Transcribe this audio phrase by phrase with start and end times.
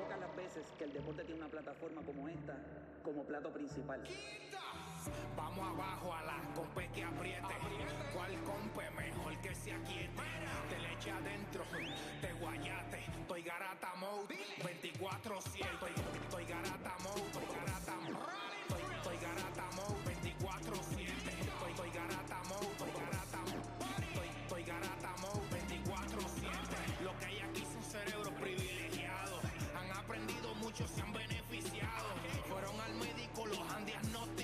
[0.00, 2.56] pocas las veces que el deporte tiene una plataforma como esta
[3.02, 4.02] como plato principal.
[5.36, 7.54] Vamos abajo a la compe que apriete.
[8.14, 10.22] ¿Cuál compe mejor que se aquiete?
[10.68, 11.64] Te le eche adentro,
[12.20, 13.04] te guayate.
[13.20, 15.66] Estoy garata mode, 24-7.
[15.72, 17.69] Estoy, estoy garata mode, estoy garata
[30.70, 32.06] aprendido mucho, se han beneficiado.
[32.48, 34.39] Fueron al médico, los han diagnosticado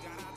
[0.00, 0.29] estoy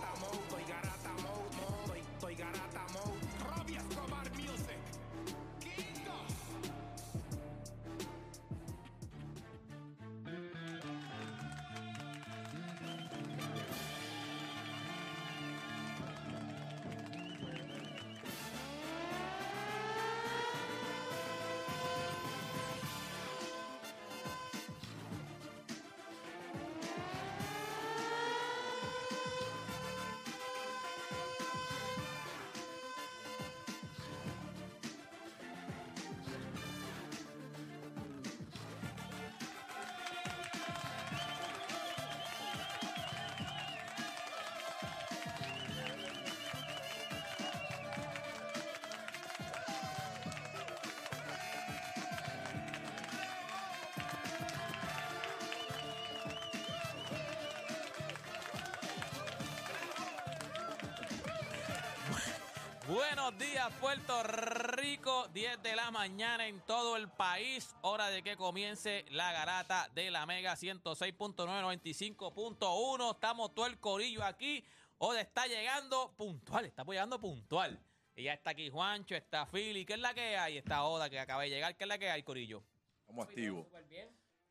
[62.94, 65.28] Buenos días, Puerto Rico.
[65.30, 67.74] 10 de la mañana en todo el país.
[67.82, 73.16] Hora de que comience la garata de la Mega 106.995.1.
[73.16, 74.64] Estamos todo el corillo aquí.
[75.00, 77.84] Oda está llegando puntual, está llegando puntual.
[78.16, 79.86] Y ya está aquí Juancho, está Philly.
[79.86, 80.60] ¿Qué es la que hay?
[80.60, 81.76] Está Oda que acaba de llegar.
[81.76, 82.64] ¿Qué es la que hay, corillo?
[83.00, 83.66] Estamos activos.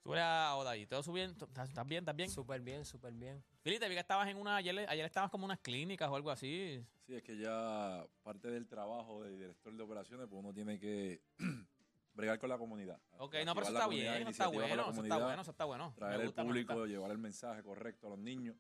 [0.02, 1.44] Sube a Oda y todo subiendo.
[1.46, 2.00] ¿Estás estás bien?
[2.02, 2.28] ¿Estás bien?
[2.28, 3.42] Súper bien, súper bien.
[3.62, 4.56] Philly, te vi que estabas en una.
[4.56, 6.84] Ayer, ayer estabas como en unas clínicas o algo así.
[7.06, 11.22] Sí, es que ya parte del trabajo de director de operaciones, pues uno tiene que
[12.14, 12.98] bregar con la comunidad.
[13.18, 15.92] Ok, no, pero eso está bien, eso está bueno, eso está bueno, eso está bueno.
[15.96, 16.88] Traer Me el gusta, me público, gusta.
[16.88, 18.56] llevar el mensaje correcto a los niños,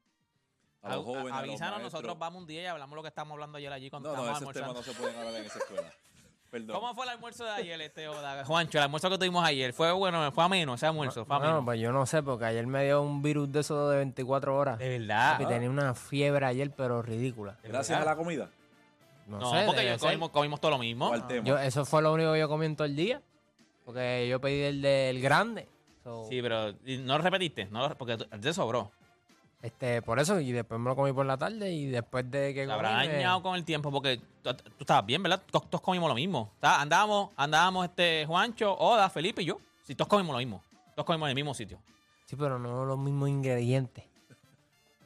[0.80, 1.32] a A- los jóvenes.
[1.32, 3.72] a- a los avísanos, nosotros vamos un día y hablamos lo que estamos hablando ayer
[3.72, 5.92] allí cuando No, no, estábamos esos temas no se pueden hablar en esa escuela.
[6.52, 6.78] Perdón.
[6.78, 8.44] ¿Cómo fue el almuerzo de ayer, este Oda?
[8.44, 10.30] Juancho, el almuerzo que tuvimos ayer, ¿fue bueno?
[10.32, 11.24] ¿Fue ameno ese almuerzo?
[11.24, 11.52] ¿Fue ameno?
[11.52, 14.54] Bueno, pues yo no sé, porque ayer me dio un virus de eso de 24
[14.54, 14.78] horas.
[14.78, 15.32] de verdad.
[15.38, 17.56] Papi, tenía una fiebre ayer, pero ridícula.
[17.64, 18.50] Gracias a la comida.
[19.26, 21.08] No, No, sé, porque yo comimos, comimos todo lo mismo.
[21.08, 21.46] ¿Cuál tema?
[21.46, 23.22] Yo- eso fue lo único que yo comí en todo el día.
[23.86, 25.68] Porque yo pedí el del grande.
[26.04, 28.92] So, Sí, pero ¿y no lo repetiste, no porque te sobró.
[29.62, 32.62] Este, por eso, y después me lo comí por la tarde y después de que
[32.70, 35.40] habrá comí, me- dañado con el tiempo porque tú, tú estabas bien, ¿verdad?
[35.50, 36.50] Todos, comimos lo mismo.
[36.56, 39.58] Está- Andábamos, andábamos este Juancho, Oda, Felipe y yo.
[39.84, 40.62] Sí, todos comimos lo mismo.
[40.94, 41.78] Todos comimos en el mismo sitio.
[42.26, 44.04] Sí, pero no los mismos ingredientes.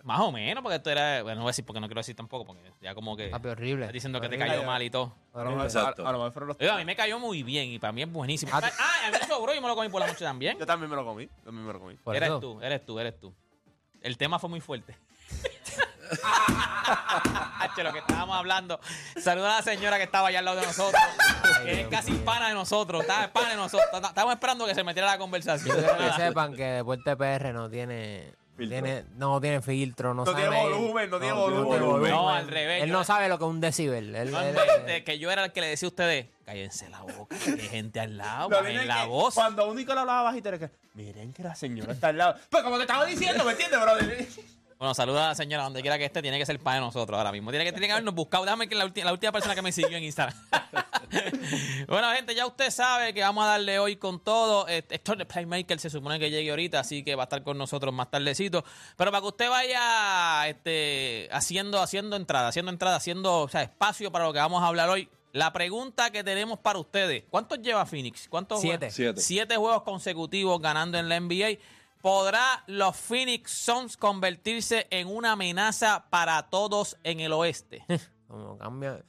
[0.05, 1.23] Más o menos, porque tú eras.
[1.25, 3.27] Bueno, no voy a decir porque no quiero decir tampoco, porque ya como que.
[3.29, 3.87] Papi, horrible.
[3.87, 5.13] Estás diciendo que te cayó mal y todo.
[5.35, 6.07] A lo mejor, Exacto.
[6.07, 8.03] a- a lo mejor los- Oiga, a mí me cayó muy bien y para mí
[8.03, 8.53] es buenísimo.
[8.55, 10.57] Ah, Ah, a mí me sobró y me lo comí por la noche también.
[10.59, 11.27] Yo también me lo comí.
[11.45, 11.97] También me lo comí.
[12.15, 12.39] Eres eso.
[12.41, 13.35] tú, eres tú, eres tú.
[14.03, 14.97] El tema fue muy fuerte.
[17.83, 18.81] Lo que estábamos hablando.
[19.21, 21.03] Saluda a la señora que estaba allá al lado de nosotros.
[21.63, 23.03] que es casi pana de nosotros.
[23.03, 23.89] Estaba pana de nosotros.
[23.93, 25.77] Estábamos esperando que se metiera la conversación.
[25.77, 28.35] Quiero que sepan que Deporte PR no tiene.
[28.57, 30.49] Tiene, no tiene filtro, no, No sabe.
[30.49, 31.83] tiene volumen, no tiene No tiene volumen.
[31.83, 32.11] volumen.
[32.11, 32.83] No, al revés.
[32.83, 34.15] Él no sabe lo que es un decibel.
[34.15, 37.37] Él, No él- que yo era el que le decía a ustedes, cállense la boca,
[37.39, 39.35] que hay gente al lado, es la que voz.
[39.35, 42.37] Cuando único le hablaba bajito, era que, miren que la señora está al lado.
[42.51, 44.27] Pues como te estaba diciendo, ¿me entiendes, brother?
[44.79, 47.33] Bueno, saluda a la señora donde quiera que esté, tiene que ser para nosotros ahora
[47.33, 47.51] mismo.
[47.51, 48.45] Tiene que, tiene que habernos buscado.
[48.45, 50.37] Déjame que la, ulti- la última persona que me siguió en Instagram.
[51.89, 54.69] bueno, gente, ya usted sabe que vamos a darle hoy con todo.
[54.69, 57.57] Eh, Esto de Playmaker se supone que llegue ahorita, así que va a estar con
[57.57, 58.65] nosotros más tardecito.
[58.97, 64.13] Pero para que usted vaya este, haciendo, haciendo entrada, haciendo entrada, haciendo o sea, espacio
[64.13, 65.09] para lo que vamos a hablar hoy.
[65.33, 68.27] La pregunta que tenemos para ustedes: ¿cuántos lleva Phoenix?
[68.29, 68.79] ¿Cuántos Siete.
[68.91, 68.95] juegos?
[68.95, 69.21] Siete.
[69.21, 71.59] Siete juegos consecutivos ganando en la NBA.
[72.07, 77.85] ¿Podrá los Phoenix Suns convertirse en una amenaza para todos en el oeste?
[78.29, 79.03] Como cambia.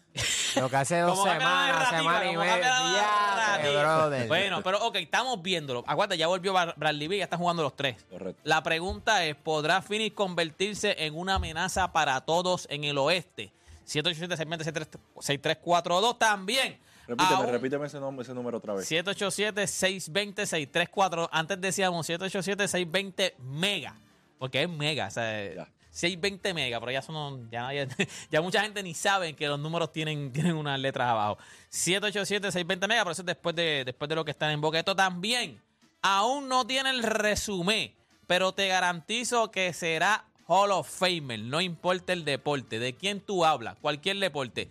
[0.55, 4.25] Lo que hace dos semanas, semana y media.
[4.27, 5.83] Bueno, pero ok, estamos viéndolo.
[5.85, 8.03] Aguanta, ya volvió Bradley Beal, ya están jugando los tres.
[8.09, 8.41] Correcto.
[8.43, 13.53] La pregunta es, ¿podrá Phoenix convertirse en una amenaza para todos en el oeste?
[13.85, 16.79] 787-620-6342 también.
[17.07, 18.89] Repíteme, Aún- repíteme ese, nombre, ese número otra vez.
[18.91, 21.29] 787-620-634.
[21.31, 23.95] Antes decíamos 787-620 mega.
[24.37, 25.07] Porque es mega.
[25.07, 25.67] O sea, Ya.
[25.89, 27.87] 620 mega, pero ya son ya, nadie-
[28.31, 31.39] ya mucha gente ni sabe que los números tienen, tienen unas letras abajo.
[31.71, 35.59] 787-620 mega, pero eso es después de, después de lo que está en boqueto también.
[36.03, 37.91] Aún no tiene el resumen,
[38.27, 43.43] pero te garantizo que será Hall of Famer, no importa el deporte, de quién tú
[43.43, 44.69] hablas, cualquier deporte.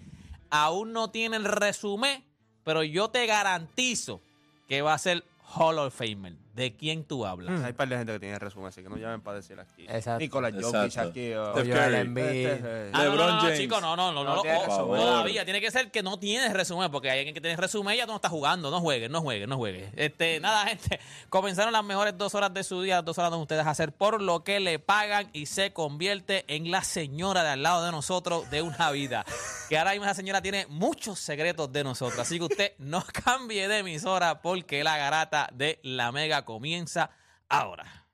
[0.50, 2.24] Aún no tiene el resumen,
[2.64, 4.20] pero yo te garantizo
[4.68, 6.34] que va a ser Hall of Famer.
[6.56, 7.62] ¿De quién tú hablas?
[7.62, 9.84] Hay un par de gente que tiene resumen, así que no llamen para decir aquí.
[9.86, 10.20] Exacto.
[10.20, 11.96] Nicolás Jokic Curry.
[11.96, 12.46] Embiid.
[12.46, 13.58] Este, Ah, no, no, no, no, James.
[13.58, 15.00] chico, no, no, no, no, No no, tiene oh, resumen.
[15.00, 17.98] todavía tiene que ser que no tienes resumen, porque hay alguien que tiene resumen y
[17.98, 19.92] ya tú no estás jugando, no juegues, no juegues, no juegues.
[19.96, 20.98] Este, nada, gente,
[21.28, 24.42] comenzaron las mejores dos horas de su día, dos horas donde ustedes hacer por lo
[24.42, 28.62] que le pagan y se convierte en la señora de al lado de nosotros de
[28.62, 29.26] una vida.
[29.68, 33.68] Que ahora mismo esa señora tiene muchos secretos de nosotros, así que usted no cambie
[33.68, 37.10] de emisora porque la garata de la mega comienza
[37.50, 38.06] ahora.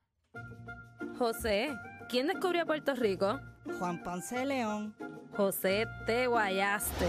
[1.17, 1.69] José,
[2.08, 3.38] ¿quién descubrió Puerto Rico?
[3.78, 4.94] Juan Ponce de León.
[5.36, 7.06] José, te guayaste.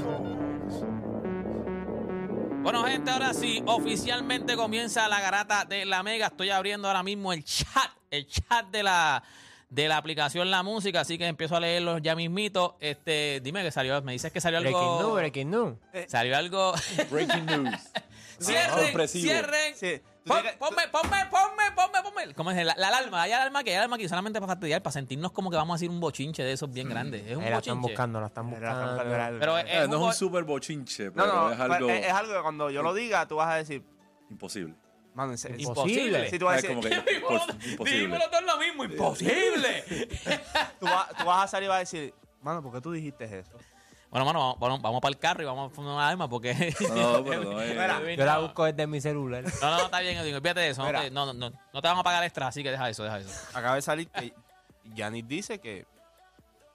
[2.62, 6.28] Bueno, gente, ahora sí, oficialmente comienza la garata de la Mega.
[6.28, 9.22] Estoy abriendo ahora mismo el chat, el chat de la,
[9.70, 12.78] de la aplicación La Música, así que empiezo a leerlos ya mismito.
[12.80, 15.02] Este, dime que salió, me dices que salió Breaking algo.
[15.02, 15.76] news, breaking news.
[16.08, 16.74] Salió algo.
[17.12, 17.76] Breaking news.
[18.40, 19.24] cierren, Sorpresivo.
[19.30, 19.76] cierren.
[19.76, 20.02] Sí.
[20.26, 22.34] Pon- que- Ponme, ponme, ponme, ponme, ponme.
[22.34, 22.66] ¿Cómo es?
[22.66, 25.50] La, la alarma, hay alarma que hay alarma aquí solamente para fastidiar, para sentirnos como
[25.52, 27.26] que vamos a hacer un bochinche de esos bien grandes.
[27.28, 27.92] Es un la están bochinche.
[27.92, 29.04] buscando, la están buscando.
[29.40, 31.90] Pero es, Eh, no es un bo- super bochinche, No, pero no, es pero algo
[31.90, 33.84] es, es algo que cuando yo lo diga, tú vas a decir,
[34.30, 34.76] imposible.
[35.14, 35.58] mano, serio.
[35.60, 36.30] imposible.
[36.30, 37.92] Sí, tú vas a Es decir, como que imposible.
[37.98, 39.84] dijimos los dos lo mismo, imposible.
[40.80, 43.26] tú, vas, tú vas a salir y vas a decir, mano, ¿por qué tú dijiste
[43.40, 43.52] eso?
[44.14, 46.54] Bueno, mano, vamos, vamos, vamos para el carro y vamos a poner una alarma porque.
[46.94, 49.44] No, pero no Mira, Yo la busco desde mi celular.
[49.44, 50.82] No, no, no, está bien, Edwin, olvídate de eso.
[50.82, 51.02] No Mira.
[51.02, 53.18] te, no, no, no, no te vamos a pagar extra, así que deja eso, deja
[53.18, 53.30] eso.
[53.56, 54.32] Acaba de salir que
[54.94, 55.88] Yanis dice que,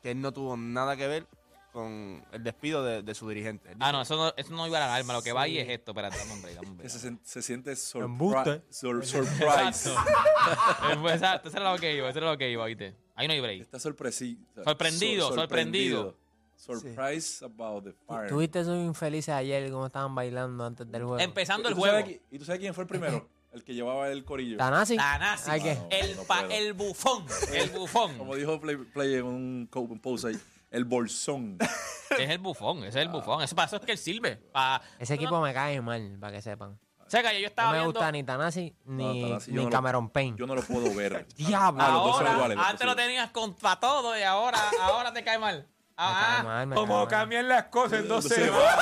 [0.02, 1.26] que él no tuvo nada que ver
[1.72, 3.70] con el despido de, de su dirigente.
[3.70, 5.58] Él Ah, no, eso no, eso no iba a la alarma, lo que va ahí
[5.58, 5.92] es esto.
[5.92, 6.90] Espérate, dame un break, dame un break.
[6.90, 8.62] se, se siente Embuste.
[8.68, 9.90] surpri- sur- surprise.
[9.90, 12.96] Eh, Exacto, eso era lo que iba, eso era lo que iba, ¿viste?
[13.14, 13.60] Ahí no hay break.
[13.60, 16.16] Está sorpresi- Sorprendido, sorprendido.
[16.58, 18.28] Surprise about the fire.
[18.28, 21.18] Tuviste esos infelices ayer, cómo estaban bailando antes del juego.
[21.20, 22.08] Empezando ¿Y el juego.
[22.30, 23.28] ¿Y tú sabes quién fue el primero?
[23.50, 24.58] El que llevaba el corillo.
[24.58, 24.94] ¿Tanasi?
[24.98, 25.74] Tanasi, Ay, ¿qué?
[25.74, 28.18] No, el, no el bufón, el bufón.
[28.18, 30.38] Como dijo Play, Play en un, un post ahí,
[30.70, 31.56] el bolsón.
[32.18, 33.42] Es el bufón, ese es el bufón.
[33.42, 34.36] Eso para eso es que él sirve.
[34.36, 34.82] Pa...
[34.98, 36.78] Ese equipo me cae mal, para que sepan.
[36.98, 37.92] O sea, que yo No estaba me viendo...
[37.92, 40.36] gusta ni Tanasi ni, Tanasi, yo ni no lo- Cameron Payne.
[40.38, 41.26] Yo no lo puedo ver.
[41.34, 41.82] Diablo.
[41.82, 45.10] Ah, los dos son Ahora, iguales, no antes lo tenías contra todo y ahora, ahora
[45.12, 45.66] te cae mal.
[46.00, 47.08] Ah, cae mal, me ¿Cómo cae mal.
[47.08, 48.78] cambian las cosas en dos semanas?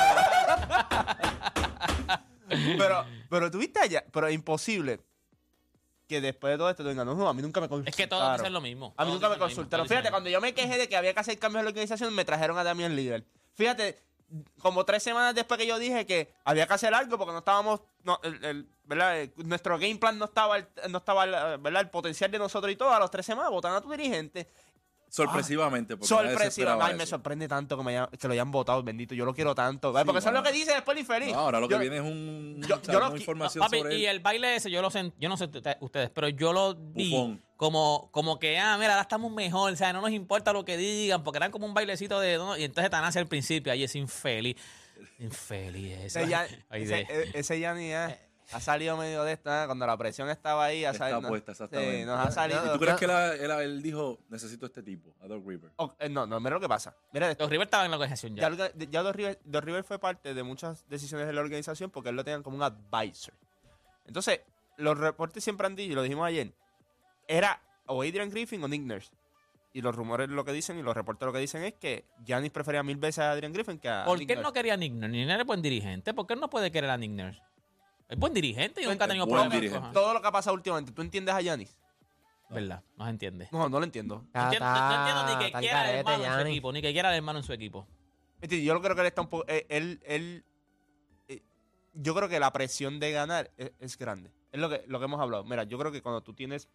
[2.79, 5.01] Pero, pero tuviste allá, pero es imposible
[6.07, 7.89] que después de todo esto tú digas, no, no, a mí nunca me consultaron.
[7.89, 8.95] Es que todos dicen lo mismo.
[8.97, 9.89] A mí nunca me consultaron.
[9.89, 12.25] Fíjate, cuando yo me quejé de que había que hacer cambios en la organización, me
[12.25, 13.25] trajeron a Damian Líder.
[13.55, 14.01] Fíjate,
[14.61, 17.81] como tres semanas después que yo dije que había que hacer algo porque no estábamos,
[18.05, 19.21] no, el, el- ¿verdad?
[19.23, 21.83] Eh, Nuestro game plan no estaba, el- no estaba el, ¿verdad?
[21.83, 22.93] el potencial de nosotros y todo.
[22.93, 24.49] A los tres semanas votan a tu dirigente.
[25.09, 25.97] Sorpresivamente.
[25.97, 26.71] porque nadie se Sorpresiva.
[26.73, 29.15] esperaba Ay, me sorprende tanto que, me hayan- que lo hayan votado, bendito.
[29.15, 29.93] Yo lo quiero tanto.
[29.93, 31.33] porque eso es lo que dice después el infeliz.
[31.33, 33.21] No, ahora lo que Yo- viene es un, yo- o sea, yo lo una qui-
[33.21, 34.11] información Papi, sobre y él.
[34.17, 35.49] el baile ese, yo lo sé, yo no sé
[35.81, 37.43] ustedes- pero yo lo vi Bufón.
[37.57, 40.77] como, como que, ah, mira, ahora estamos mejor, o sea, no nos importa lo que
[40.77, 42.37] digan, porque eran como un bailecito de...
[42.37, 42.57] ¿no?
[42.57, 44.57] Y entonces Tanasi al principio, ahí es infeliz.
[45.19, 46.21] Infeliz ese.
[46.23, 48.19] Ese, ya, Ay, ese, de- e- ese Gianni ya
[48.53, 49.67] ha salido medio de esta, ¿eh?
[49.67, 50.85] cuando la presión estaba ahí.
[50.85, 51.99] Ha Está salido, no- puesta, exactamente.
[52.01, 52.65] Sí, nos ha salido.
[52.67, 55.73] ¿Y tú crees que él, él- él dijo, necesito este tipo, a Doc River?
[55.77, 56.95] Oh, eh, no, no, mira lo que pasa.
[57.13, 57.45] Mira esto.
[57.45, 58.49] Los River estaban en la organización ya.
[58.51, 62.11] Ya, ya Doc River, Doc River fue parte de muchas decisiones de la organización porque
[62.11, 63.35] él lo tenían como un advisor.
[64.07, 64.41] Entonces,
[64.77, 66.53] los reportes siempre han dicho, y lo dijimos ayer,
[67.27, 69.11] era o Adrian Griffin o Nick Nurse.
[69.73, 72.51] Y los rumores lo que dicen y los reportes lo que dicen es que Giannis
[72.51, 74.93] prefería mil veces a Adrian Griffin que a ¿Por Nick qué no quería a Nick
[74.95, 75.09] Nurse?
[75.27, 76.15] Nurse es buen dirigente.
[76.15, 77.43] ¿Por qué no puede querer a Nick Nurse?
[78.09, 79.93] Es buen dirigente y nunca ha tenido buen problemas.
[79.93, 81.77] Todo lo que ha pasado últimamente, ¿tú entiendes a Giannis?
[82.49, 82.85] ¿Verdad?
[82.97, 83.49] No se entiende.
[83.51, 84.25] No, no lo entiendo.
[84.33, 87.09] No entiendo, no entiendo ni que quiera el hermano en su equipo, ni que quiera
[87.09, 87.87] al hermano en su equipo.
[88.43, 89.45] Yo creo que él está un poco.
[89.49, 90.45] eh, Él, él,
[91.27, 91.43] eh,
[91.95, 94.31] yo creo que la presión de ganar es, es grande.
[94.53, 95.43] Es lo que, lo que hemos hablado.
[95.43, 96.69] Mira, yo creo que cuando tú tienes.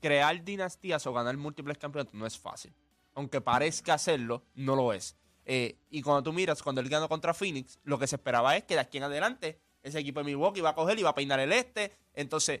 [0.00, 2.72] Crear dinastías o ganar múltiples campeonatos no es fácil.
[3.14, 5.16] Aunque parezca hacerlo, no lo es.
[5.46, 8.64] Eh, y cuando tú miras, cuando él ganó contra Phoenix, lo que se esperaba es
[8.64, 11.14] que de aquí en adelante ese equipo de Milwaukee iba a coger y iba a
[11.14, 11.92] peinar el este.
[12.14, 12.60] Entonces,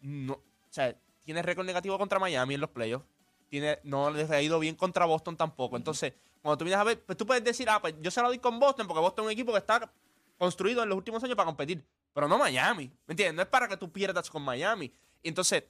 [0.00, 3.04] no, o sea, tiene récord negativo contra Miami en los playoffs.
[3.48, 5.76] Tiene, no les ha ido bien contra Boston tampoco.
[5.76, 8.28] Entonces, cuando tú vienes a ver, pues tú puedes decir, ah, pues yo se lo
[8.28, 9.92] doy con Boston porque Boston es un equipo que está
[10.38, 11.84] construido en los últimos años para competir.
[12.14, 12.86] Pero no Miami.
[13.06, 13.34] ¿Me entiendes?
[13.34, 14.92] No es para que tú pierdas con Miami.
[15.22, 15.64] Entonces,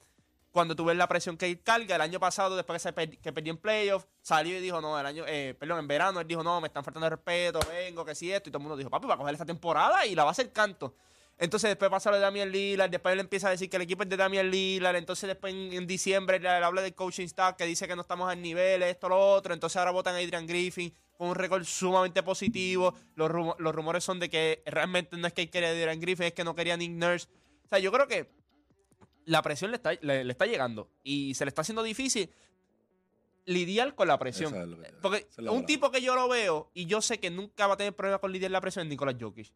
[0.53, 3.51] cuando tú ves la presión que él carga, el año pasado, después que, se perdió
[3.51, 6.61] en playoffs, salió y dijo, no, el año, eh, perdón, en verano, él dijo, no,
[6.61, 9.15] me están faltando respeto, vengo, que si esto, y todo el mundo dijo, papi, va
[9.15, 10.93] a coger esta temporada y la va a hacer canto.
[11.39, 14.03] Entonces después pasa lo de Damian Lillard, después él empieza a decir que el equipo
[14.03, 17.87] es de Damian Lillard, entonces después en, diciembre le habla del coaching staff que dice
[17.87, 21.29] que no estamos al nivel, esto, lo otro, entonces ahora votan a Adrian Griffin con
[21.29, 25.49] un récord sumamente positivo, los, los rumores son de que realmente no es que él
[25.49, 27.27] quería a Adrian Griffin, es que no quería Nick Nurse.
[27.65, 28.42] O sea, yo creo que
[29.25, 32.29] la presión le está, le, le está llegando y se le está haciendo difícil
[33.45, 34.53] lidiar con la presión.
[34.53, 37.19] Esa es lo que- Porque es un tipo que yo lo veo y yo sé
[37.19, 39.51] que nunca va a tener problema con lidiar la presión es Nicolás Jokic.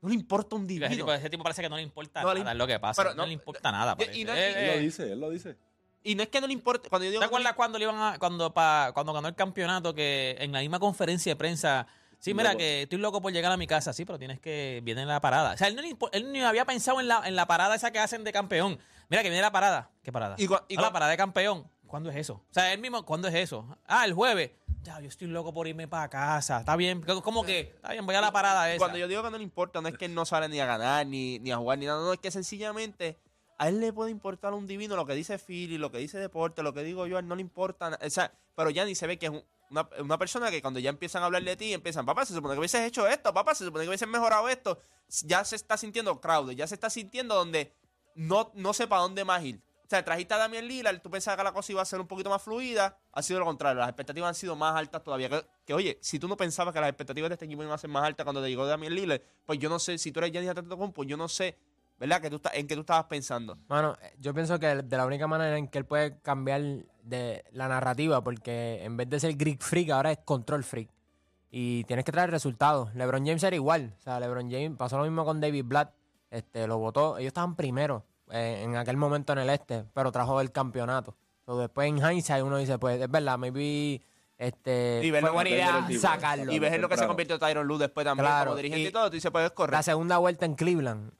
[0.00, 0.90] No le importa un Ese divino.
[0.96, 3.00] tipo, ese tipo parece que no le importa No le nada, es lo que pasa.
[3.02, 3.96] pero no, no- le importa nada.
[4.12, 5.56] y- no- Eh, Él lo eh, dice, él lo dice.
[6.02, 6.88] Y no es que no le importe.
[6.88, 9.36] Cuando yo digo ¿Te le- acuerdas cuando le iban a, cuando pa, cuando ganó el
[9.36, 11.86] campeonato que en la misma conferencia de prensa
[12.22, 14.80] Sí, mira, que estoy loco por llegar a mi casa, sí, pero tienes que.
[14.84, 15.54] Viene la parada.
[15.54, 17.98] O sea, él, no él ni había pensado en la, en la parada esa que
[17.98, 18.78] hacen de campeón.
[19.08, 19.90] Mira, que viene la parada.
[20.04, 20.36] ¿Qué parada?
[20.38, 21.68] Y y Ah, la parada de campeón.
[21.88, 22.34] ¿Cuándo es eso?
[22.34, 23.76] O sea, él mismo, ¿cuándo es eso?
[23.86, 24.52] Ah, el jueves.
[24.82, 26.60] Ya, yo estoy loco por irme para casa.
[26.60, 27.02] Está bien.
[27.22, 27.60] ¿Cómo que?
[27.74, 28.78] Está bien, voy a la parada esa.
[28.78, 30.66] Cuando yo digo que no le importa, no es que él no sale ni a
[30.66, 32.00] ganar, ni, ni a jugar, ni nada.
[32.00, 33.18] No, es que sencillamente
[33.58, 36.62] a él le puede importar un divino lo que dice Philly, lo que dice Deporte,
[36.62, 37.98] lo que digo yo, a él no le importa.
[38.00, 40.90] O sea, pero ya ni se ve que es un- una, persona que cuando ya
[40.90, 43.64] empiezan a hablar de ti, empiezan, papá, se supone que hubieses hecho esto, papá, se
[43.64, 44.78] supone que hubieses mejorado esto.
[45.24, 47.74] Ya se está sintiendo crowded, ya se está sintiendo donde
[48.14, 49.60] no, no sé dónde más ir.
[49.84, 52.06] O sea, trajiste a Damian Lillard, tú pensabas que la cosa iba a ser un
[52.06, 55.28] poquito más fluida, ha sido lo contrario, las expectativas han sido más altas todavía.
[55.28, 57.78] Que, que, oye, si tú no pensabas que las expectativas de este equipo iban a
[57.78, 60.32] ser más altas cuando te llegó Damian Lillard, pues yo no sé, si tú eres
[60.32, 61.58] Giannis Antetokounmpo, yo no sé,
[61.98, 62.22] ¿verdad?
[62.22, 63.58] Que en qué tú estabas pensando.
[63.68, 66.62] Mano, eh, yo pienso que de la única manera en que él puede cambiar
[67.02, 70.88] de la narrativa, porque en vez de ser Greek Freak, ahora es Control Freak.
[71.50, 72.94] Y tienes que traer resultados.
[72.94, 73.94] LeBron James era igual.
[73.98, 75.92] O sea, LeBron James pasó lo mismo con David Blatt.
[76.30, 77.18] Este, lo votó.
[77.18, 81.14] Ellos estaban primero eh, en aquel momento en el este, pero trajo el campeonato.
[81.44, 84.00] So, después en hindsight uno dice, pues es verdad, maybe
[84.38, 86.50] este, Y lo- buena idea sacarlo.
[86.52, 87.08] Y ves en lo que se temprano.
[87.08, 89.50] convirtió Tyron Lue después también Claro, como dirigente y, y- todo, tú dices, pues es
[89.50, 89.82] La correcto.
[89.82, 91.12] segunda vuelta en Cleveland.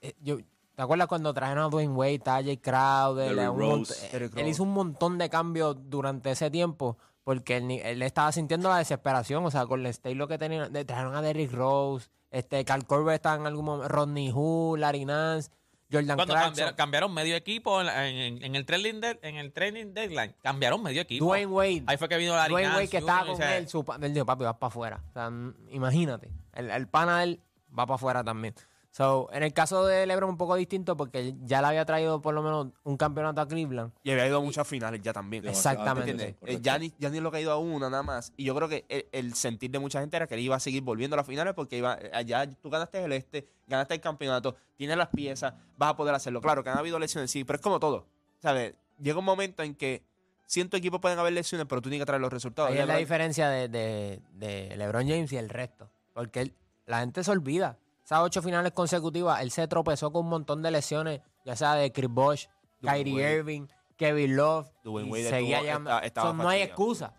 [0.00, 0.38] eh, yo,
[0.74, 3.48] ¿Te acuerdas cuando trajeron a Dwayne Wade, a Jay Crowder?
[3.50, 4.08] Un Rose.
[4.12, 4.48] Él Rose.
[4.48, 9.44] hizo un montón de cambios durante ese tiempo porque él, estaba sintiendo la desesperación.
[9.46, 10.72] O sea, con el style lo que tenían.
[10.72, 15.04] de- Trajeron a Derrick Rose, este, Carl Corbett estaba en algún momento, Rodney Hood, Larry
[15.04, 15.50] Nance,
[15.92, 19.94] Jordan Cuando cambiaron, cambiaron medio equipo en, en- en el training de- en el training
[19.94, 21.24] deadline, cambiaron medio equipo.
[21.24, 21.84] Dwayne Wade.
[21.86, 24.42] Ahí fue que vino la Dwayne Wade que estaba con él, su él dijo, papi,
[24.42, 25.00] vas para afuera.
[25.10, 25.30] O sea,
[25.70, 26.30] imagínate.
[26.52, 27.40] El, el pana de él
[27.70, 28.54] va para afuera también.
[28.96, 32.32] So, en el caso de LeBron un poco distinto porque ya le había traído por
[32.32, 33.90] lo menos un campeonato a Cleveland.
[34.04, 35.44] Y había ido a muchas finales ya también.
[35.48, 36.36] Exactamente.
[36.42, 38.32] Eh, Ya ni, ya ni lo que ha ido a una nada más.
[38.36, 40.60] Y yo creo que el, el sentir de mucha gente era que él iba a
[40.60, 44.00] seguir volviendo a las finales porque iba eh, allá tú ganaste el este, ganaste el
[44.00, 46.40] campeonato, tienes las piezas, vas a poder hacerlo.
[46.40, 48.06] Claro que han habido lesiones, sí, pero es como todo.
[48.38, 48.74] ¿Sabes?
[49.02, 50.04] Llega un momento en que
[50.46, 52.70] cientos equipos pueden haber lesiones, pero tú tienes que traer los resultados.
[52.70, 55.90] Ahí es la LeBron- diferencia de, de- de LeBron James y el resto.
[56.12, 56.54] Porque él-
[56.86, 57.76] la gente se olvida.
[58.04, 61.90] Esas ocho finales consecutivas, él se tropezó con un montón de lesiones, ya sea de
[61.90, 62.46] Chris Bosh,
[62.82, 63.36] Kyrie Wade.
[63.36, 64.68] Irving, Kevin Love.
[64.84, 65.90] Dwayne Wade seguía estuvo- llegando.
[65.90, 66.70] esta- estaba So, no hay fastidiado.
[66.70, 67.12] excusa.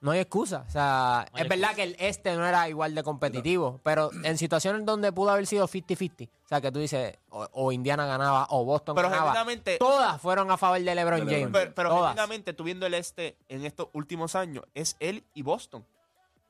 [0.00, 0.64] no hay excusa.
[0.66, 4.10] O sea, No hay es verdad que el este no era igual de competitivo, pero
[4.24, 8.04] en situaciones donde pudo haber sido 50-50, o sea, que tú dices, o, o Indiana
[8.06, 11.50] ganaba o Boston Pero ganaba, genuinamente- todas fueron a favor de LeBron De James.
[11.52, 12.10] Pero, pero todas.
[12.14, 15.84] genuinamente, tú viendo el este en estos últimos años, es él y Boston.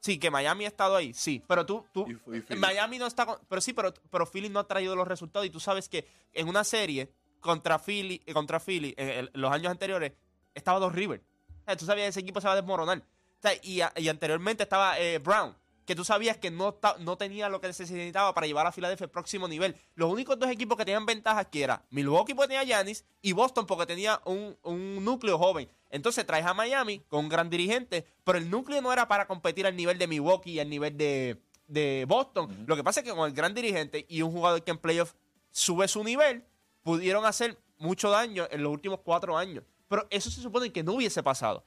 [0.02, 1.42] Sí, que Miami ha estado ahí, sí.
[1.46, 2.58] Pero tú, tú Y- y Philly.
[2.60, 5.46] Miami no está con- pero sí, pero, pero Philly no ha traído los resultados.
[5.46, 9.52] Y tú sabes que en una serie contra Philly, eh, contra Philly en, el- los
[9.52, 10.12] años anteriores,
[10.54, 11.22] estaba Dos River.
[11.60, 12.98] O sea, tú sabías que ese equipo se va a desmoronar.
[12.98, 17.16] O sea, y, a- y anteriormente estaba eh, Brown, que tú sabías que no, no
[17.16, 19.74] tenía lo que se necesitaba para llevar a Filadelfia al próximo nivel.
[19.94, 23.66] Los únicos dos equipos que tenían ventajas que era Milwaukee porque tenía Giannis y Boston
[23.66, 25.68] porque tenía un, un núcleo joven.
[25.90, 29.66] Entonces traes a Miami con un gran dirigente, pero el núcleo no era para competir
[29.66, 32.64] al nivel de Milwaukee y al nivel de, de Boston.
[32.66, 35.12] Lo que pasa es que con el gran dirigente y un jugador que en playoff
[35.50, 36.44] sube su nivel,
[36.82, 39.64] pudieron hacer mucho daño en los últimos cuatro años.
[39.88, 41.58] Pero eso se supone que no hubiese pasado.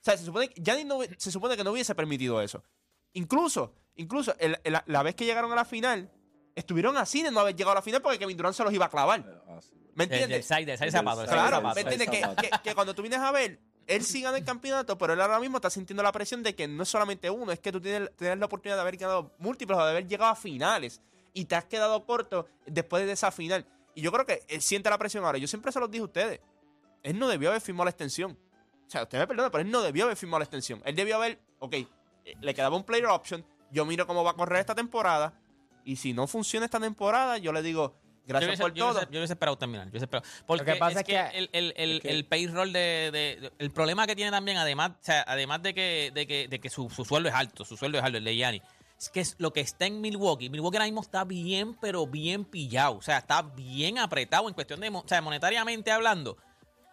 [0.00, 2.62] O sea, se supone, que- Giannis no, se supone que no hubiese permitido eso.
[3.16, 6.10] Incluso, incluso el- el- la vez que llegaron a la final,
[6.54, 8.86] estuvieron así de no haber llegado a la final porque Kevin Durant se los iba
[8.86, 9.24] a clavar.
[9.48, 9.58] Ah.
[9.94, 10.48] ¿Me del entiendes?
[10.48, 11.24] del zapato.
[11.24, 11.74] Claro, zapato.
[11.74, 12.10] ¿me entiendes?
[12.10, 12.42] Que, zapato.
[12.42, 15.40] que- que cuando tú vienes a ver, él sí gana el campeonato, pero él ahora
[15.40, 18.10] mismo está sintiendo la presión de que no es solamente uno, es que tú tienes,
[18.16, 21.00] tienes la oportunidad de haber ganado múltiples o de haber llegado a finales
[21.32, 23.64] y te has quedado corto después de esa final.
[23.94, 25.38] Y yo creo que él siente la presión ahora.
[25.38, 26.40] Yo siempre se los dije a ustedes.
[27.02, 28.38] Él no debió haber firmado la extensión.
[28.86, 30.82] O sea, usted me perdona, pero él no debió haber firmado la extensión.
[30.84, 31.74] Él debió haber, ok,
[32.40, 35.34] le quedaba un player option, yo miro cómo va a correr esta temporada
[35.84, 37.94] y si no funciona esta temporada, yo le digo,
[38.26, 38.94] gracias hubiese, por yo todo.
[38.98, 39.86] hubiese- yo hubiese esperado terminar.
[39.86, 40.26] Yo hubiese esperado.
[40.46, 43.70] Porque que pasa es es que, que- el, el, el, payroll de, de- de- El
[43.70, 46.90] problema que tiene también, además, o sea, además de que, de que, de que su,
[46.90, 48.62] su sueldo es alto, su sueldo es alto, el de Gianni,
[48.98, 50.48] es que es lo que está en Milwaukee.
[50.48, 52.96] Milwaukee ahora mismo está bien, pero bien pillado.
[52.96, 54.88] O sea, está bien apretado en cuestión de.
[54.88, 56.36] O sea, monetariamente hablando.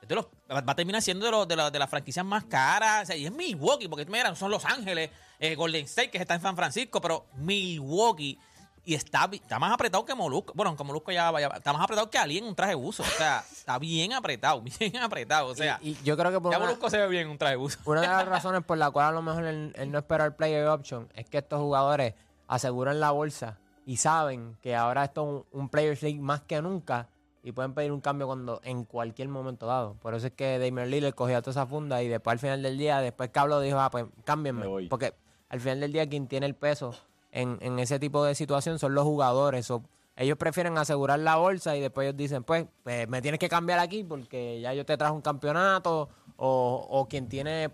[0.03, 2.43] Es de los- va a terminar siendo de, los, de, las- de las franquicias más
[2.45, 3.03] caras.
[3.03, 6.35] O sea, y es Milwaukee, porque mira, son Los Ángeles, eh, Golden State, que está
[6.35, 8.37] en San Francisco, pero Milwaukee.
[8.85, 10.51] Y está, está más apretado que Molusco.
[10.55, 11.47] Bueno, aunque Molusco ya vaya.
[11.55, 13.01] Está más apretado que Ali en un traje de buzo.
[13.01, 15.47] O sea, está bien apretado, bien apretado.
[15.47, 17.29] O sea, y, y yo creo que por ya una, Molusco se ve bien en
[17.29, 17.79] un traje de buzo.
[17.85, 20.33] una de las razones por la cual a lo mejor él, él no espera el
[20.33, 22.13] player option es que estos jugadores
[22.49, 26.61] aseguran la bolsa y saben que ahora esto es un, un Players League más que
[26.61, 27.07] nunca
[27.43, 29.95] y pueden pedir un cambio cuando en cualquier momento dado.
[30.01, 32.77] Por eso es que Damian Lillard cogió toda esa funda y después al final del
[32.77, 34.65] día, después Cablo dijo, ah, pues cámbienme.
[34.89, 35.13] Porque
[35.49, 36.95] al final del día quien tiene el peso
[37.31, 39.69] en, en ese tipo de situación son los jugadores.
[39.71, 39.83] O
[40.15, 43.79] ellos prefieren asegurar la bolsa y después ellos dicen, pues, pues, me tienes que cambiar
[43.79, 47.71] aquí porque ya yo te traje un campeonato o, o quien tiene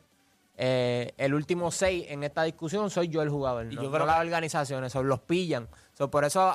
[0.58, 3.94] eh, el último seis en esta discusión soy yo el jugador, Y no, yo no
[3.94, 5.68] creo las que- organizaciones, son los pillan.
[5.94, 6.54] So, por eso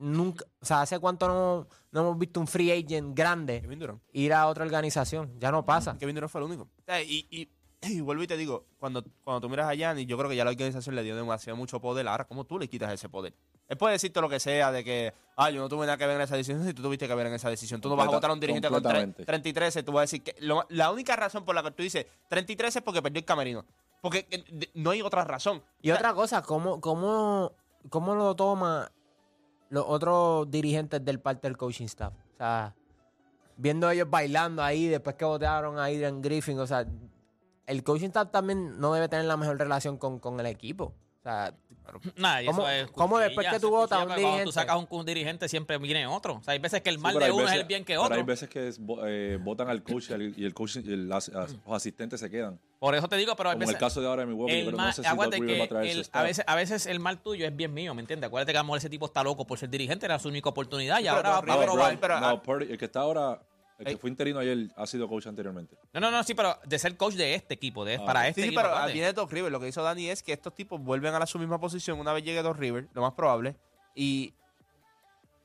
[0.00, 4.02] nunca, o sea, hace cuánto no, no hemos visto un free agent grande Kevin Durant.
[4.12, 5.96] ir a otra organización, ya no pasa.
[5.98, 6.62] Kevin Durant fue el único.
[6.64, 7.48] O sea, y, y,
[7.82, 10.44] y vuelvo y te digo, cuando, cuando tú miras a Giannis, yo creo que ya
[10.44, 12.08] la organización le dio demasiado mucho poder.
[12.08, 13.34] Ahora, ¿cómo tú le quitas ese poder?
[13.68, 16.16] Él puede decirte lo que sea de que, ah, yo no tuve nada que ver
[16.16, 16.64] en esa decisión.
[16.66, 18.40] Si tú tuviste que ver en esa decisión, tú no vas a votar a un
[18.40, 19.24] dirigente con tre- completamente.
[19.24, 19.82] 30 y 13.
[19.84, 22.50] Tú vas a decir que lo- la única razón por la que tú dices 30
[22.52, 23.64] y 13 es porque perdió el camerino.
[24.02, 25.62] Porque eh, no hay otra razón.
[25.80, 27.52] Y otra cosa, ¿cómo, cómo,
[27.90, 28.90] cómo lo toma
[29.70, 32.12] los otros dirigentes del parte del coaching staff?
[32.34, 32.74] O sea,
[33.56, 36.86] viendo ellos bailando ahí después que votaron a Adrian Griffin, o sea,
[37.66, 40.92] el coaching staff también no debe tener la mejor relación con, con el equipo.
[41.20, 41.54] O sea,
[42.16, 44.28] Nah, y ¿Cómo- eso es cómo después que tú es votas a un Cuando tú
[44.28, 44.52] dirigente?
[44.52, 46.34] sacas un, un dirigente, siempre viene otro.
[46.36, 47.84] O sea, hay veces que el Sí, mal pero de uno es veces- el bien
[47.84, 48.16] que pero otro.
[48.16, 51.12] hay veces que es eh, votan al coach y el, y el coach y el
[51.12, 52.60] as- as- los asistentes se quedan.
[52.78, 53.74] Por eso te digo, pero Como veces.
[53.74, 55.66] el caso de ahora de Milwaukee, el pero mal- no sé si va a que
[55.68, 58.28] traer el- a, veces, a veces el mal tuyo es bien mío, ¿me entiendes?
[58.28, 60.48] Acuérdate que a lo mejor ese tipo está loco por ser dirigente, era su única
[60.48, 61.98] oportunidad y Pero ahora va a probar.
[62.00, 63.42] Pero- no, el que está ahora,
[63.80, 63.96] el que Ey.
[63.98, 65.76] fue interino ayer, ha sido coach anteriormente.
[65.92, 68.40] No, no, no, sí, pero de ser coach de este equipo, de, Ah, para este
[68.40, 68.60] Sí, sí, equipo.
[68.60, 68.92] pero acuérdate.
[68.92, 69.50] viene Doc River.
[69.50, 72.12] Lo que hizo Dani es que estos tipos vuelven a la, su misma posición una
[72.12, 73.56] vez llegue Doc River, lo más probable.
[73.94, 74.34] Y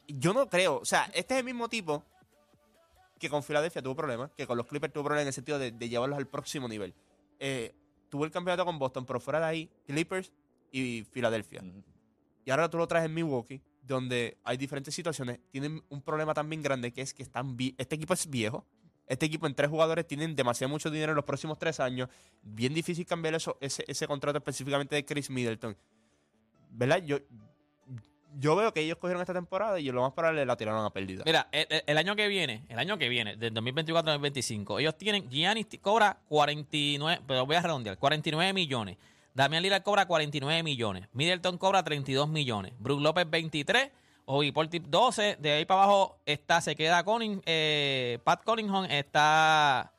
[0.07, 2.03] yo no creo, o sea, este es el mismo tipo
[3.19, 5.71] que con Filadelfia tuvo problemas, que con los Clippers tuvo problemas en el sentido de,
[5.71, 6.93] de llevarlos al próximo nivel.
[7.39, 7.73] Eh,
[8.09, 10.31] tuvo el campeonato con Boston, pero fuera de ahí, Clippers
[10.71, 11.61] y Filadelfia.
[11.61, 11.81] Ujú.
[12.43, 15.39] Y ahora tú lo traes en Milwaukee, donde hay diferentes situaciones.
[15.51, 18.65] Tienen un problema también grande que es que están este equipo es viejo.
[19.07, 22.09] Este equipo en tres jugadores tienen demasiado mucho dinero en los próximos tres años.
[22.41, 25.77] Bien difícil cambiar eso, ese, ese contrato específicamente de Chris Middleton.
[26.71, 27.03] ¿Verdad?
[27.05, 27.19] Yo,
[28.39, 31.23] yo veo que ellos cogieron esta temporada y lo más probable la tiraron a pérdida.
[31.25, 34.79] Mira, el, el- el año que viene, el año que viene, del 2024 al 2025,
[34.79, 38.97] ellos tienen, Giannis cobra 49, pero voy a redondear, 49 millones.
[39.35, 41.07] Damian Lillard cobra 49 millones.
[41.11, 42.73] Middleton cobra 32 millones.
[42.79, 43.91] Brook López 23.
[44.25, 45.37] Obi Portip 12.
[45.39, 49.93] De ahí para abajo está, se queda Conning, eh, Pat Cunningham está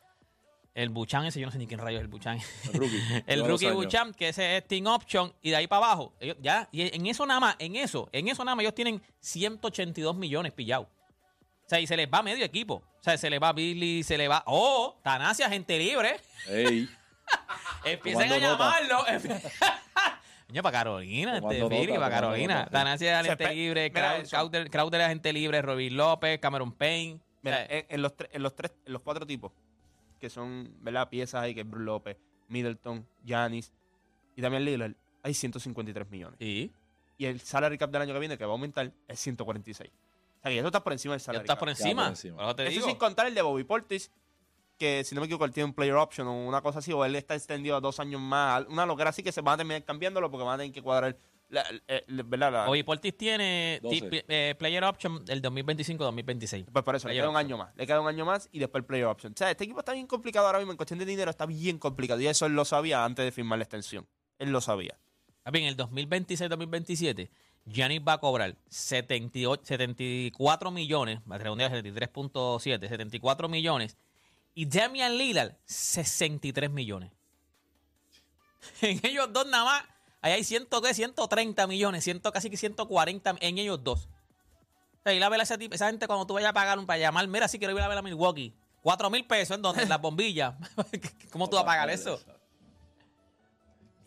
[0.74, 2.38] El Buchan, ese yo no sé ni quién rayos es el Buchan.
[2.72, 3.02] El rookie.
[3.26, 3.70] el rookie.
[3.70, 6.14] Buchan, que ese es Team Option, y de ahí para abajo.
[6.18, 9.02] Ellos, ya, y en eso nada más, en eso, en eso nada más, ellos tienen
[9.20, 10.88] 182 millones pillados.
[10.88, 12.74] O sea, y se les va medio equipo.
[12.74, 14.42] O sea, se les va Billy, se le va.
[14.46, 14.98] ¡Oh!
[15.02, 16.16] Tanasia, gente libre.
[16.48, 16.88] Ey,
[17.86, 19.04] Empiecen a llamarlo.
[20.48, 22.68] Coño, para Carolina, este, nota, para Carolina.
[22.70, 23.90] Tanasia, Se gente pe- libre.
[23.92, 24.70] Crowder.
[24.70, 25.60] Crowder, es gente libre.
[25.60, 27.18] Robin López, Cameron Payne.
[27.42, 29.52] Mira, en, en los tre- en los tres, en los cuatro tipos,
[30.20, 31.08] que son, ¿verdad?
[31.08, 32.16] Piezas ahí, que es Brook López,
[32.48, 33.72] Middleton, Giannis
[34.36, 36.36] y también Lillard, hay 153 millones.
[36.38, 36.70] sí.
[37.18, 39.88] Y el salary cap del año que viene, que va a aumentar, es 146.
[39.90, 41.60] O sea, que eso está por encima del salary estás cap.
[41.60, 42.02] por Ya encima.
[42.02, 42.42] por encima.
[42.42, 42.86] Eso te Eso digo.
[42.88, 44.10] sin contar el de Bobby Portis,
[44.78, 47.04] que si no me equivoco, él tiene un player option o una cosa así, o
[47.04, 48.64] él está extendido a dos años más.
[48.68, 51.16] Una locura así que se van a terminar cambiándolo porque van a tener que cuadrar.
[51.48, 52.52] La, la- la- ¿verdad?
[52.52, 54.10] La- Oye, Portis tiene 12.
[54.10, 56.66] ti- eh, Player Option del 2025-2026.
[56.72, 57.46] Pues por eso, le queda un option.
[57.46, 57.76] año más.
[57.76, 59.32] Le queda un año más y después el player option.
[59.32, 60.72] O sea, este equipo está bien complicado ahora mismo.
[60.72, 62.20] En cuestión de dinero está bien complicado.
[62.20, 64.08] Y eso él lo sabía antes de firmar la extensión.
[64.38, 64.98] Él lo sabía.
[65.44, 67.30] Papi, en el 2026-2027,
[67.66, 73.96] Giannis va a cobrar 78, 74 millones, va a redondear 73.7, 74 millones.
[74.56, 77.12] Y Damian Lillard, 63 millones.
[78.80, 79.84] En ellos dos nada más,
[80.22, 80.94] ahí hay 100, ¿qué?
[80.94, 84.06] 130 millones, 100, casi que 140 en ellos dos.
[84.06, 86.78] O sea, ir a ver a ese tipo- esa gente cuando tú vayas a pagar
[86.78, 88.54] un para llamar, mira, si quiero ir a ver a Milwaukee.
[88.82, 90.54] 4 mil pesos en donde, en las bombillas.
[91.30, 92.18] ¿Cómo tú vas a pagar eso?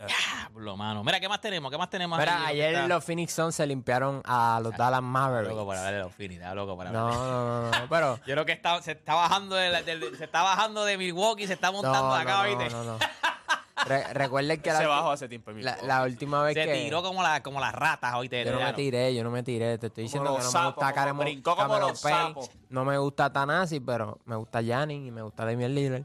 [0.08, 1.04] Diablo, mano.
[1.04, 1.70] Mira, ¿qué más tenemos?
[1.70, 2.18] ¿Qué más tenemos?
[2.18, 2.62] Mira, ahí?
[2.62, 5.54] ayer los Phoenix Suns se limpiaron a los Dallas Mavericks.
[5.54, 8.16] Loco para de los Phoenix, está loco para No, no, no, no, pero...
[8.26, 11.48] Yo creo que está, se está bajando de, la- del- se está bajando de Milwaukee,
[11.48, 12.70] se está No, montando no, acá, no, ¿viste?
[12.70, 12.98] no, no.
[13.86, 15.52] Re- recuerden que Se la, bajó hace tiempo.
[15.52, 16.74] la, la última vez Se que...
[16.84, 19.42] tiró como, la, como las ratas hoy te Yo no me tiré, yo no me
[19.42, 19.78] tiré.
[19.78, 22.50] Te estoy diciendo que no me gusta Cameron, brincó como los sapos.
[22.70, 26.04] No me gusta Tanasi, pero me gusta Giannis y me gusta Damian Lillard.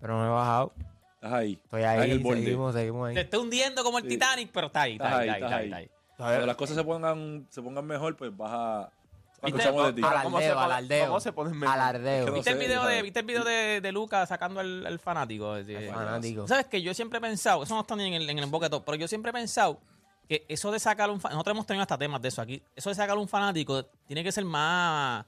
[0.00, 0.72] Pero no me he bajado.
[1.32, 1.58] Ahí.
[1.64, 2.40] Estoy ahí, el borde.
[2.42, 3.24] seguimos, seguimos Se ahí.
[3.24, 4.10] está hundiendo como el Sí.
[4.10, 5.90] Titanic, pero está ahí, está ahí, ahí, está ahí, está ahí.
[6.16, 8.90] Cuando las cosas se pongan, se pongan mejor, pues vas a...
[9.40, 10.02] Escuchamos de ti.
[10.04, 11.06] Al ¿Cómo se aldeo, pone- al aldeo.
[11.06, 11.74] cómo se pone mejor?
[11.76, 12.26] Alardeo.
[12.26, 13.02] no ¿Viste el video, de.
[13.02, 15.54] ¿Viste el video de, de Lucas sacando al, al fanático?
[15.54, 16.48] De- Fanático.
[16.48, 18.84] ¿Sabes que Yo siempre he pensado, eso no está ni en el, en el emboqueto,
[18.84, 19.78] pero yo siempre he pensado
[20.28, 22.88] que eso de sacar un fanático, nosotros hemos tenido hasta temas de eso aquí, eso
[22.90, 25.24] de sacar un fanático tiene que ser más,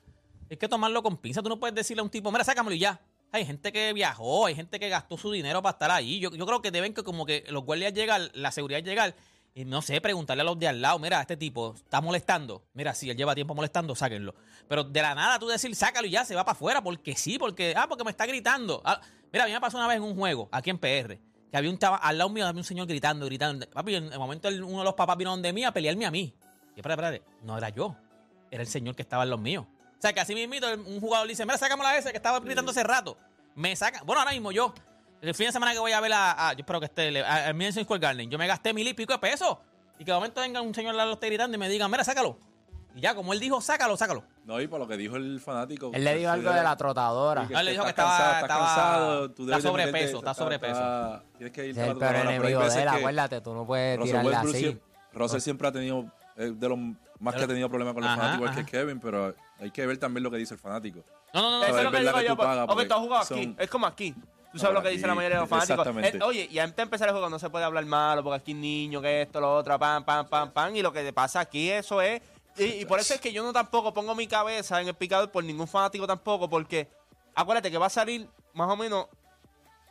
[0.50, 2.80] hay que tomarlo con pinza, tú no puedes decirle a un tipo, mira, sácamelo y
[2.80, 3.00] ya.
[3.32, 6.18] Hay gente que viajó, hay gente que gastó su dinero para estar ahí.
[6.18, 9.14] Yo, yo creo que deben que como que los guardias llegar, la seguridad llegar,
[9.54, 12.64] y no sé, preguntarle a los de al lado, mira, este tipo está molestando.
[12.72, 14.34] Mira, si él lleva tiempo molestando, sáquenlo.
[14.68, 17.38] Pero de la nada tú decir, sácalo y ya, se va para afuera, porque sí,
[17.38, 18.80] porque, ah, porque me está gritando.
[18.84, 19.00] Ah,
[19.32, 21.18] mira, a mí me pasó una vez en un juego, aquí en PR,
[21.50, 23.68] que había un chava- al lado mío había un señor gritando, gritando.
[23.70, 26.32] Papi, en el momento uno de los papás vino donde mí a pelearme a mí.
[26.76, 27.96] Y espérate, espérate, no era yo,
[28.52, 29.66] era el señor que estaba en los míos.
[30.00, 32.40] O sea, que así mismito un jugador le dice, mira, sácame la ese que estaba
[32.40, 33.18] gritando hace rato.
[33.54, 34.72] Me saca, bueno, ahora mismo yo,
[35.20, 37.22] el fin de semana que voy a ver a, a- yo espero que esté, le-
[37.22, 39.58] a, a Madison Square Garden, yo me gasté mil y pico de pesos.
[39.98, 42.02] Y que de momento venga un señor al lo esté gritando y me diga, mira,
[42.02, 42.38] sácalo.
[42.94, 44.24] Y ya, como él dijo, sácalo, sácalo.
[44.46, 45.90] No, y por lo que dijo el fanático.
[45.92, 47.42] Él le dijo algo de la trotadora.
[47.50, 51.22] él le dijo que estaba- cansado, estaba- cansado, tú está debes sobrepeso, está sobrepeso.
[51.36, 54.10] Tienes que ir Ese es el peor enemigo de él, acuérdate, tú no puedes Russell
[54.12, 54.62] tirarle Westbrook así.
[54.64, 56.04] siempre- Russell siempre ha tenido,
[56.40, 56.78] es de los
[57.18, 59.86] más que ha tenido problemas con los Ajá, fanáticos, igual que Kevin, pero hay que
[59.86, 61.04] ver también lo que dice el fanático.
[61.34, 61.64] No, no, no.
[61.64, 62.36] Eso es lo que digo yo.
[62.36, 63.54] pagas Porque tú has jugado aquí.
[63.58, 64.14] Es como aquí.
[64.52, 65.86] Tú sabes lo que dice la mayoría de los fanáticos.
[65.86, 66.18] exactamente.
[66.18, 68.54] Eh, oye, y antes de empezar el juego no se puede hablar malo porque aquí
[68.54, 70.74] niño, que esto, lo otro, pam, pam, pam, pam.
[70.74, 72.20] Y lo que te pasa aquí, eso es.
[72.56, 75.30] Y, y por eso es que yo no tampoco pongo mi cabeza en el picador
[75.30, 76.88] por ningún fanático tampoco, porque
[77.34, 79.06] acuérdate que va a salir más o menos.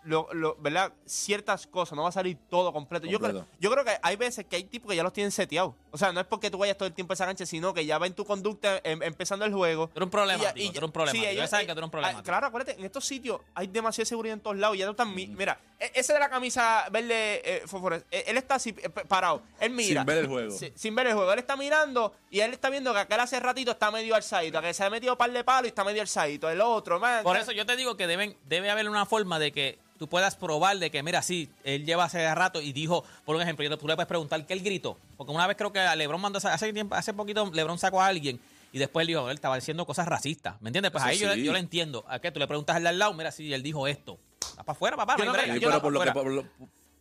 [0.09, 0.91] Lo, lo- ¿verdad?
[1.05, 3.05] Ciertas cosas, no va a salir todo completo.
[3.05, 5.75] Yo creo, yo creo que hay veces que hay tipos que ya los tienen seteados.
[5.91, 7.85] O sea, no es porque tú vayas todo el tiempo a esa cancha, sino que
[7.85, 9.87] ya ven tu conducta em- empezando el juego.
[9.89, 11.25] Tú eres un problemático, Y- y- tú eres un problemático.
[11.25, 12.23] sí, Ellos saben que tú eres un ah, problemático.
[12.23, 14.75] Claro, acuérdate, en estos sitios hay demasiada seguridad en todos lados.
[14.75, 15.07] Y ya tú estás.
[15.07, 17.63] mi- Mira, e- ese de la camisa verde eh,
[18.11, 19.43] eh, él está así, eh, parado.
[19.59, 20.01] Él mira.
[20.01, 20.57] Sin ver el juego.
[20.75, 21.31] Sin ver el juego.
[21.33, 24.59] Él está mirando y él está viendo que aquel hace ratito está medio alzadito.
[24.61, 26.49] Que se ha metido par de palos y está medio alzadito.
[26.49, 27.21] El otro, man.
[27.23, 30.35] Por eso yo te digo que deben, debe haber una forma de que tú puedas
[30.35, 33.87] probar de que, mira, sí, él lleva hace rato y dijo, por un ejemplo, tú
[33.87, 34.97] le puedes preguntar qué él gritó.
[35.17, 38.39] Porque una vez creo que LeBron mandó, hace tiempo, hace poquito, LeBron sacó a alguien
[38.71, 40.55] y después él dijo, él estaba diciendo cosas racistas.
[40.61, 40.91] ¿Me entiendes?
[40.91, 41.43] Pues Eso ahí yo, sí.
[41.43, 42.05] yo lo entiendo.
[42.07, 42.31] ¿A qué?
[42.31, 44.17] Tú le preguntas al de al lado, mira, sí, él dijo esto.
[44.57, 45.15] Va para afuera, papá.
[45.17, 46.11] Yo no pero no- por lo que.
[46.11, 46.13] fuera.
[46.13, 46.45] por lo-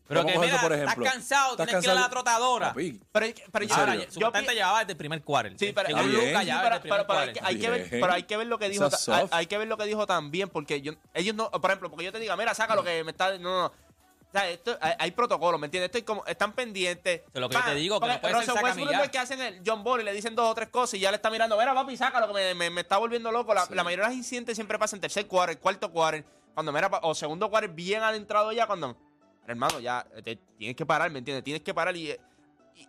[0.09, 1.05] Pero que mira, por estás ejemplo.
[1.05, 2.69] cansado, Estás tienes que ir a la cansado- trotadora.
[2.69, 5.53] Papi, Pero, pero yo- Ahora, yo pi- llevaba desde el primer quarter.
[5.59, 6.33] Sí, pero, ah, hay, que,
[7.07, 7.41] quarter.
[7.45, 8.01] hay que ver, Bien.
[8.01, 8.89] pero hay que ver lo que dijo.
[9.31, 12.13] Hay, que ver lo que dijo también, porque yo, ellos no, por ejemplo, porque yo
[12.13, 13.37] te diga, mira, saca lo que me está.
[13.39, 13.67] No, no, no.
[13.67, 15.87] O sea, esto, hay, hay protocolos, ¿me entiendes?
[15.89, 17.23] Estoy como, están pendientes.
[17.33, 19.83] es lo que yo te digo, que no puede ser es que hacen el John
[19.83, 21.97] Ball y le dicen dos o tres cosas y ya le está mirando, mira, papi,
[21.97, 23.55] saca lo que me, me- me está volviendo loco.
[23.55, 23.75] La, Sí.
[23.75, 26.25] la mayoría de los incidentes siempre pasan en tercer quarter, cuarto quarter.
[26.53, 28.97] Cuando mira, o segundo quarter bien adentrado ya, cuando.
[29.49, 31.43] Hermano, ya te- tienes que parar, ¿me entiendes?
[31.43, 32.11] Tienes que parar y.
[32.77, 32.89] y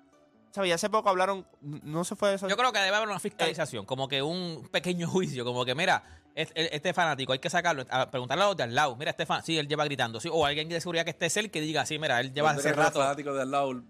[0.51, 0.69] ¿Sabes?
[0.69, 1.47] Y hace poco hablaron.
[1.61, 2.47] No se fue eso.
[2.49, 6.03] Yo creo que debe haber una fiscalización, como que un pequeño juicio, como que, mira,
[6.35, 9.25] el- este fanático hay que sacarlo, a preguntarle a los de al lado, mira, este
[9.25, 11.85] fan, sí, él lleva gritando, sí, o alguien de seguridad que esté cerca que diga,
[11.85, 12.99] sí, mira, él lleva hace rato.
[12.99, 13.81] fanáticos de al lado.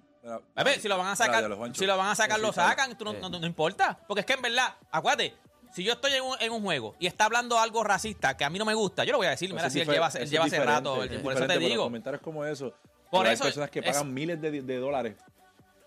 [0.56, 2.98] A ver, si lo van a sacar, de si lo van a sacar, lo sacan,
[2.98, 3.98] tú no, no- no importa.
[4.08, 5.34] Porque es que en verdad, acuérdate,
[5.72, 8.50] si yo estoy en un, en un juego y está hablando algo racista que a
[8.50, 10.30] mí no me gusta, yo le voy a decir, mira, es si él lleva, él
[10.30, 11.84] lleva hace rato, es por eso te pero digo.
[11.84, 12.74] comentarios como eso.
[13.12, 15.16] Por pero eso hay personas que es- pagan miles de, de dólares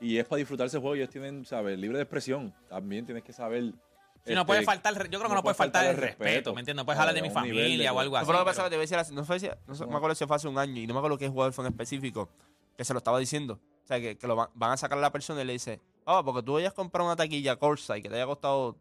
[0.00, 0.94] y es para disfrutar ese juego.
[0.96, 1.78] Ellos tienen, ¿sabes?
[1.78, 2.52] Libre de expresión.
[2.68, 3.72] También tienes que saber.
[4.24, 6.54] Si no este, puede faltar, yo creo que no, puede faltar el respeto, respeto.
[6.54, 6.80] ¿me entiendes?
[6.82, 8.26] No puedes hablar de mi familia de- o algo No así.
[8.26, 10.14] fue lo que pero- pasaba, te voy a decir no, fue, no sé- me acuerdo
[10.14, 12.28] si fue hace un año y no me acuerdo qué jugador fue en específico
[12.76, 13.60] que se lo estaba diciendo.
[13.84, 15.80] O sea, que, que lo van, van a sacar a la persona y le dice,
[16.06, 18.76] ah, porque tú hayas comprado una taquilla Corsa y que te haya costado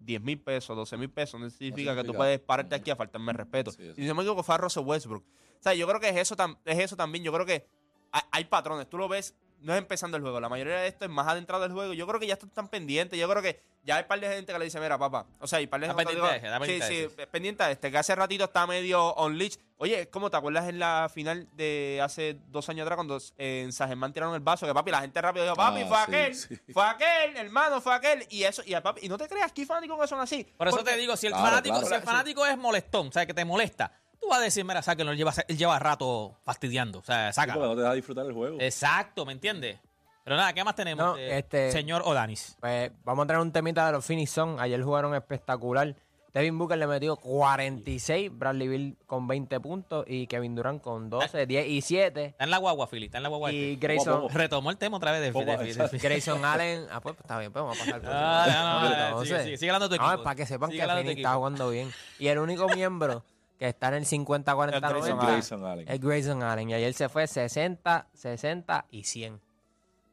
[0.00, 3.32] 10 mil pesos, 12 mil pesos, no significa que tú puedes pararte aquí a faltarme
[3.32, 3.70] el respeto.
[3.70, 5.24] Sí, y si no me equivoco fue a Russell Westbrook.
[5.24, 7.22] O sea, yo creo que es eso, es eso también.
[7.22, 7.66] Yo creo que
[8.12, 8.88] hay, hay patrones.
[8.88, 10.40] Tú lo ves, no es empezando el juego.
[10.40, 11.92] La mayoría de esto es más adentrado del juego.
[11.92, 13.18] Yo creo que ya están pendientes.
[13.18, 15.26] Yo creo que ya hay un par de gente que le dice, mira, papá.
[15.38, 17.12] O sea, hay par de gente que pendiente digo, de ese, está Sí, de sí,
[17.14, 17.26] ese.
[17.26, 19.56] pendiente de este, que hace ratito está medio on leash.
[19.78, 23.88] Oye, ¿cómo te acuerdas en la final de hace dos años atrás cuando en San
[23.88, 24.66] Germán tiraron el vaso?
[24.66, 26.60] Que papi, la gente rápido dijo, papi, Ah, fue sí, aquel, sí.
[26.72, 28.26] fue aquel, hermano, fue aquel.
[28.28, 30.44] Y eso, y, a papi, y no te creas que fanáticos que son así.
[30.56, 31.88] Por eso Porque- te digo, si el Claro, fanático, claro.
[31.88, 33.90] si el fanático es molestón, o sea, que te molesta,
[34.20, 36.98] tú vas a decir, mira, sáquenlo, él lleva, él lleva rato fastidiando.
[37.00, 37.66] O sea, sácalo.
[37.66, 38.58] no te deja disfrutar el juego.
[38.60, 39.78] Exacto, ¿me entiendes?
[40.24, 41.04] Pero nada, ¿qué más tenemos?
[41.04, 42.56] No, eh, este- Señor Odanis.
[42.60, 44.60] Pues vamos a tener un temita de los Phoenix Suns.
[44.60, 45.96] Ayer jugaron espectacular.
[46.32, 51.46] Devin Booker le metió 46, Bradley Bill con 20 puntos y Kevin Durant con 12,
[51.46, 52.26] 10 y 7.
[52.26, 53.50] Está en la guagua, Philly, está en la guagua.
[53.50, 53.86] Y este.
[53.86, 55.96] Grayson, Retomó el tema otra vez de, de- de- exacto.
[55.96, 56.86] de- Grayson Allen.
[56.92, 58.02] Ah, pues está bien, pues vamos a pasar.
[58.04, 60.22] Ah, no, no, no, Entonces, sigue, sigue, sigue hablando de tu no, equipo.
[60.22, 61.92] para que sepan Sigue que Phoenix está jugando bien.
[62.20, 63.24] Y el único miembro
[63.60, 65.86] que está en el 50-40 Es Grayson Allen.
[65.86, 66.70] es Grayson Allen.
[66.70, 69.38] Y ayer se fue 60, 60 y 100.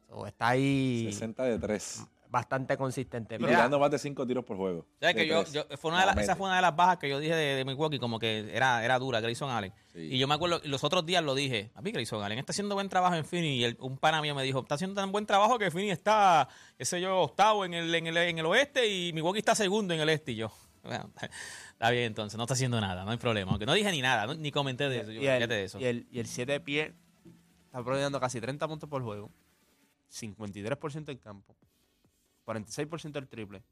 [0.06, 2.02] So, está ahí 60 de 3.
[2.30, 3.36] bastante consistente.
[3.36, 4.84] Y Mira, tirando más de 5 tiros por juego.
[5.00, 6.76] ¿Sabes De que yo, yo- fue una de La las- esa fue una de las
[6.76, 9.72] bajas que yo dije de, de Milwaukee, como que era, era dura, Grayson Allen.
[9.94, 10.00] Sí.
[10.12, 12.74] Y yo me acuerdo, los otros días lo dije, a mí Grayson Allen está haciendo
[12.74, 13.54] buen trabajo en Phoenix.
[13.54, 16.46] Y el- un pana mío me dijo, está haciendo tan buen trabajo que Phoenix está,
[16.76, 19.94] qué sé yo, octavo en el, en el, en el oeste y Milwaukee está segundo
[19.94, 20.32] en el este.
[20.32, 20.52] Y yo,
[20.88, 21.10] bueno,
[21.72, 23.50] está bien entonces, no está haciendo nada, no hay problema.
[23.52, 25.12] Aunque no dije ni nada, no- ni comenté de eso.
[25.12, 25.78] Yo, y, el, fíjate de eso.
[25.80, 26.94] y el, y el 7 de pie
[27.66, 29.30] está promediando casi 30 puntos por juego,
[30.10, 31.54] 53% en campo,
[32.46, 33.62] 46% del triple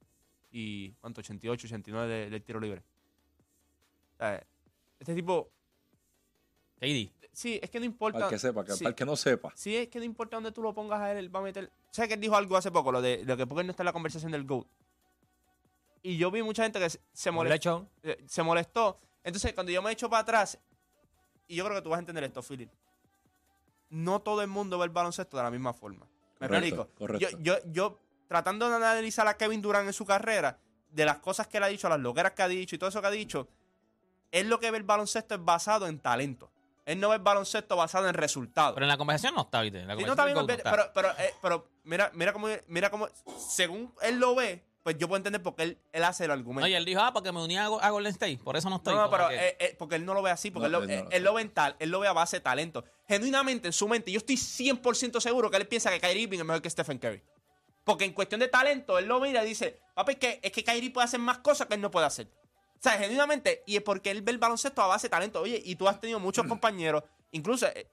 [0.52, 1.20] y ¿cuánto?
[1.20, 2.82] 88, 89 de- del tiro libre.
[4.14, 4.46] O sea,
[5.00, 5.50] este tipo,
[6.78, 7.10] KD.
[7.32, 8.18] sí, es que no importa.
[8.18, 9.52] Para el que sepa, que, sí, para el que no sepa.
[9.54, 11.70] sí, es que no importa dónde tú lo pongas a él, él va a meter.
[11.90, 12.92] ¿Sabes que él dijo algo hace poco?
[12.92, 14.66] Lo de lo que porque él no está en la conversación del GOAT.
[16.02, 19.00] Y yo vi mucha gente que se- molestó eh, se molestó.
[19.24, 20.58] Entonces, cuando yo me echo para atrás,
[21.48, 22.70] y yo creo que tú vas a entender esto, Philip.
[23.88, 26.06] No todo el mundo ve el baloncesto de la misma forma.
[26.40, 26.88] ¿Me Correcto, explico?
[26.98, 27.38] correcto.
[27.38, 30.58] Yo, yo, yo, tratando de analizar a Kevin Durant en su carrera,
[30.90, 33.00] de las cosas que él ha dicho, las loqueras que ha dicho y todo eso
[33.00, 33.48] que ha dicho,
[34.32, 36.50] él lo que ve el baloncesto es basado en talento.
[36.84, 38.74] Él no ve el baloncesto basado en resultados.
[38.74, 39.80] Pero en la conversación no está, ¿viste?
[39.80, 40.36] En la Sí, no está bien,
[40.94, 45.16] pero, eh, pero mira, mira cómo, mira cómo, según él lo ve, pues yo puedo
[45.16, 46.64] entender por qué él, él hace el argumento.
[46.64, 48.76] Oye, él dijo, ah, porque me uní a, Go- a Golden State, por eso no
[48.76, 48.94] estoy.
[48.94, 50.86] No, no, pero que- eh, eh, porque él no lo ve así, porque No, él,
[50.86, 52.40] lo, él no, eh, él lo ve en tal, él lo ve a base de
[52.42, 52.84] talento.
[53.08, 56.44] Genuinamente, en su mente, yo estoy 100% seguro que él piensa que Kyrie Irving es
[56.44, 57.20] mejor que Stephen Curry.
[57.82, 60.62] Porque en cuestión de talento, él lo mira y dice, papi, es que, es que
[60.62, 62.28] Kyrie puede hacer más cosas que él no puede hacer.
[62.78, 65.40] O sea, genuinamente, y es porque él ve el baloncesto a base de talento.
[65.40, 67.88] Oye, y tú has tenido muchos compañeros, incluso eh,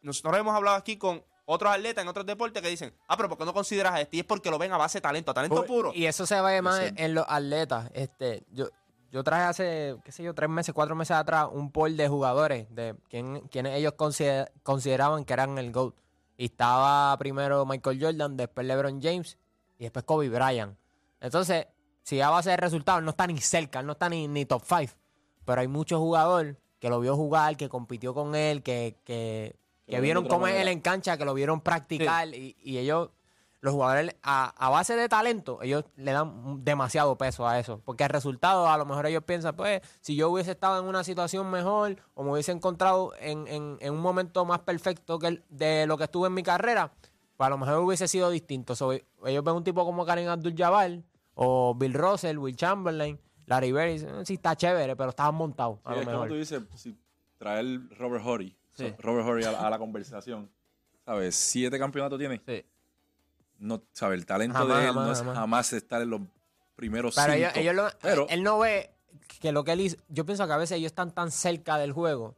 [0.00, 3.38] nosotros hemos hablado aquí con otros atletas en otros deportes que dicen, ah, pero ¿por
[3.38, 4.16] qué no consideras a este?
[4.16, 5.92] Y es porque lo ven a base de talento, a talento puro.
[5.94, 7.90] Y eso se ve más en los atletas.
[7.94, 8.68] Este, yo,
[9.10, 12.66] yo traje hace, qué sé yo, tres meses, cuatro meses atrás, un poll de jugadores,
[12.74, 15.94] de quién, quienes ellos consider- consideraban que eran el GOAT.
[16.38, 19.36] Y estaba primero Michael Jordan, después LeBron James
[19.78, 20.76] y después Kobe Bryant.
[21.20, 21.66] Entonces,
[22.02, 24.90] si a base de resultados, no está ni cerca, no está ni, ni top five.
[25.44, 29.54] Pero hay muchos jugadores que lo vio jugar, que compitió con él, que, que,
[29.96, 30.70] Que vieron cómo es él manera.
[30.72, 33.10] en cancha, que lo vieron practicar y, y ellos,
[33.60, 37.80] los jugadores, a, a base de talento, ellos le dan demasiado peso a eso.
[37.84, 41.04] Porque el resultado, a lo mejor ellos piensan, pues, si yo hubiese estado en una
[41.04, 45.44] situación mejor o me hubiese encontrado en, en- en un momento más perfecto que el-
[45.48, 46.92] de lo que estuve en mi carrera,
[47.36, 48.74] pues a lo mejor hubiese sido distinto.
[48.74, 51.00] So, ellos ven un tipo como Karim Abdul-Jabbar
[51.34, 55.34] o Bill Russell, Will Chamberlain, Larry Bird, y dicen, "Eh, sí está chévere, pero estaban
[55.34, 56.96] montados a Sí, lo es como tú dices, si
[57.38, 57.66] traer
[57.98, 58.94] Robert Horry, Sí.
[58.98, 60.50] Robert Horry a, la- a la conversación,
[61.04, 61.34] ¿sabes?
[61.36, 62.40] Siete campeonatos tiene.
[62.46, 62.64] Sí.
[63.58, 64.18] No, ¿sabes?
[64.18, 65.36] El talento Jamás, de él jamás, no es jamás.
[65.36, 66.20] jamás estar en los
[66.74, 67.36] primeros Pero cinco.
[67.38, 68.90] ellos, ellos lo- pero él no ve
[69.40, 71.92] que lo que él hizo, yo pienso que a veces ellos están tan cerca del
[71.92, 72.34] juego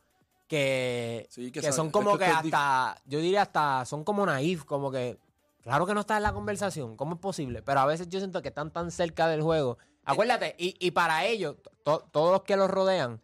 [0.48, 5.18] que, Sí, que son como que hasta, yo diría hasta, son como naif, como que,
[5.62, 7.62] claro que no está en la conversación, ¿cómo es posible?
[7.62, 9.78] Pero a veces yo siento que están tan cerca del juego.
[10.04, 13.20] Acuérdate, y, y para ellos, to- todos los que los rodean,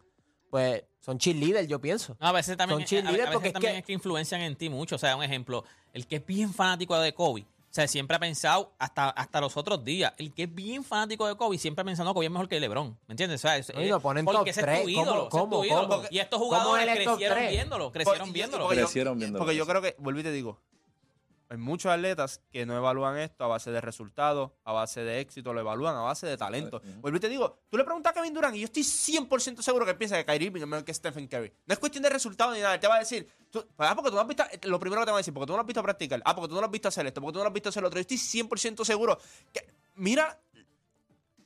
[0.49, 2.15] pues son cheerleaders, yo pienso.
[2.19, 4.55] No, a veces también, Son a- veces porque es también que- es que influencian en
[4.55, 4.95] ti mucho.
[4.95, 8.19] O sea, un ejemplo, el que es bien fanático de Kobe, o sea, siempre ha
[8.19, 11.85] pensado, hasta, hasta los otros días, el que es bien fanático de Kobe siempre ha
[11.85, 12.97] pensado, no, Kobe es mejor que LeBron.
[13.07, 13.39] ¿Me entiendes?
[13.39, 15.29] O sea, es- lo ponen porque top ese es tu ídolo.
[15.29, 15.63] ¿Cómo?
[15.63, 15.89] ese es tu ídolo.
[15.89, 16.07] ¿Cómo?
[16.11, 18.63] Y estos ¿Cómo jugadores es crecieron viéndolo, crecieron Porque- viéndolo.
[18.65, 19.39] porque yo- Crecieron viéndolo.
[19.45, 20.59] Porque yo creo que, volví y te digo,
[21.51, 25.51] hay muchos atletas que no evalúan esto a base de resultados, a base de éxito,
[25.51, 26.81] lo evalúan a base de talento.
[27.01, 29.85] Volví y te digo, tú le preguntas a Kevin Durant y yo estoy 100% seguro
[29.85, 31.51] que piensa que Kyrie Irving es mejor que Stephen Curry.
[31.65, 33.93] No es cuestión de resultados ni nada, él te va a decir, tú, pues, ah,
[33.93, 35.57] porque tú no has visto, lo primero que te va a decir, porque tú no
[35.57, 37.39] lo has visto practicar, ah, porque tú no lo has visto hacer esto, porque tú
[37.39, 37.99] no lo has visto hacer lo otro.
[37.99, 39.19] Yo estoy 100% seguro
[39.51, 40.39] que, mira,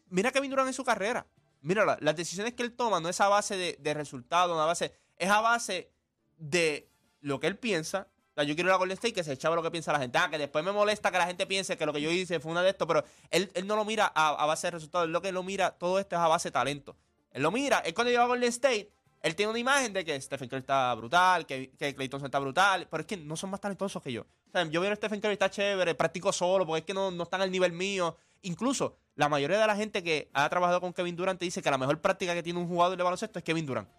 [0.10, 1.26] mira a Kevin Durant en su carrera.
[1.62, 4.68] Mírala, las decisiones que él toma no es a base de, de resultados, no a
[4.68, 5.92] base, es a base
[6.38, 6.92] de
[7.22, 8.08] lo que él piensa.
[8.44, 10.18] Yo quiero ir a Golden State que se echaba lo que piensa la gente.
[10.18, 12.52] Ah, que después me molesta que la gente piense que lo que yo hice fue
[12.52, 15.22] una de esto, pero él, él no lo mira a, base de resultados, él lo
[15.22, 16.98] que lo mira, todo esto es a base de talento.
[17.32, 20.20] Él lo mira, él cuando llega a Golden State, él tiene una imagen de que
[20.22, 24.02] Stephen Curry está brutal, que, que está brutal, pero es que no son más talentosos
[24.04, 24.26] que yo.
[24.54, 27.24] O yo veo a Stephen Curry está chévere, practico solo, porque es que no, no
[27.24, 28.16] están al nivel mío.
[28.44, 31.72] Incluso la mayoría de la gente que ha trabajado con Kevin Durant te dice que
[31.72, 33.90] la mejor práctica que tiene un jugador de baloncesto es Kevin Durant.